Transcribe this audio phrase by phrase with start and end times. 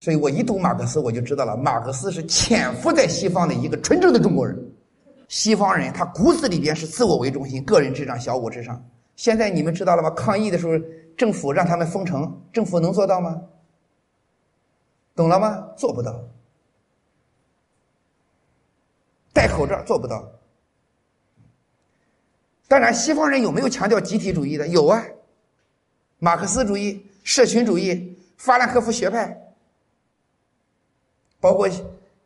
[0.00, 4.56] 所以我一读马克思，我就知道了，马克思是潜伏在西方的一个纯正的中国人。
[5.28, 8.80] 西方人他骨子里边是自我为中心，个人至上，小我至上。
[9.16, 10.10] 现在你们知道了吗？
[10.10, 10.72] 抗议的时候，
[11.16, 13.42] 政府让他们封城，政府能做到吗？
[15.14, 15.66] 懂了吗？
[15.76, 16.22] 做不到。
[19.32, 20.30] 戴口罩做不到。
[22.68, 24.68] 当然，西方人有没有强调集体主义的？
[24.68, 25.02] 有啊，
[26.18, 29.36] 马克思主义、社群主义、法兰克福学派，
[31.46, 31.70] 包括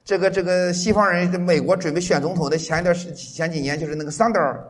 [0.03, 4.65] 这个这个西方人，美国准备选总统的前一段时前几年，就是那个桑德尔，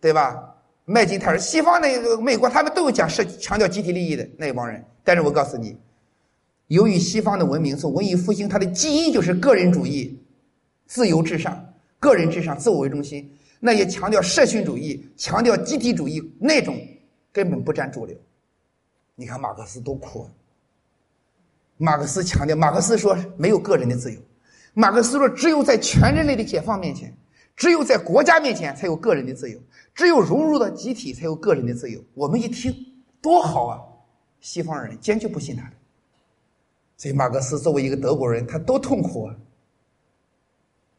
[0.00, 0.54] 对吧？
[0.86, 4.82] 麦金泰尔，西方那个美国他们都有讲社强调集体利益的那一帮人。
[5.04, 5.76] 但是我告诉你，
[6.68, 10.18] 由于西方的文明从文艺复兴，它的基因就是个人主义、
[10.86, 11.62] 自由至上、
[12.00, 13.30] 个人至上、自我为中心。
[13.60, 16.74] 那些强调社群主义、强调集体主义那种，
[17.30, 18.16] 根本不占主流。
[19.14, 20.26] 你看马克思多苦啊！
[21.78, 24.20] 马克思强调，马克思说没有个人的自由，
[24.74, 27.16] 马克思说只有在全人类的解放面前，
[27.56, 29.58] 只有在国家面前才有个人的自由，
[29.94, 32.00] 只有融入到集体才有个人的自由。
[32.14, 32.74] 我们一听
[33.22, 33.80] 多好啊！
[34.40, 35.72] 西方人坚决不信他的，
[36.96, 39.34] 所以马克思作为一个德国人，他多痛苦啊！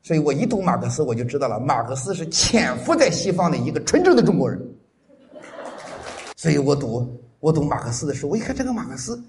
[0.01, 4.59] 所以我一读马克思，我就知道了，马克思是潜伏在西方的一个纯正的中国人。
[6.35, 9.21] 所以我读我读马克思的时候，我一看这个马克思，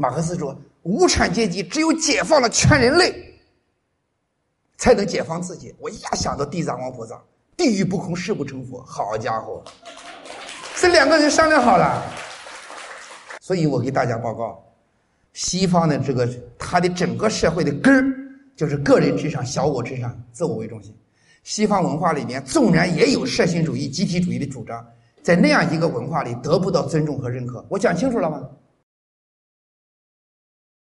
[0.00, 3.12] 马克思说，无产阶级只有解放了全人类，
[4.76, 5.74] 才能解放自己。
[5.80, 7.20] 我一下想到地藏王菩萨，
[7.56, 8.80] 地狱不空，誓不成佛。
[8.84, 9.60] 好家伙，
[10.76, 12.00] 这两个人商量好了。
[13.40, 14.64] 所以我给大家报告，
[15.32, 18.14] 西方的这个他的整个社会的根儿。
[18.54, 20.96] 就是个人至上、小我至上、自我为中心。
[21.42, 24.84] 西方文化里面纵然也有社群主义、集体主义的主张，
[25.22, 27.64] 在那样一个文化里得不到尊重和认可。
[27.68, 28.48] 我讲清楚了吗？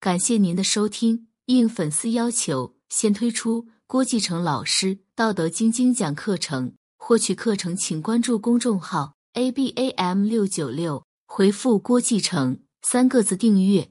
[0.08, 1.28] 感谢您的收听。
[1.48, 6.76] 应粉丝要求，先推出郭继成老师《道德经》精讲课程。
[6.96, 13.90] 获取课程，请关注公众号 “abam 六九六”，回复“郭继成”三个字订阅。